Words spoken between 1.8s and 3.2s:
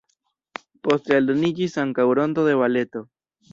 ankaŭ rondo de baleto.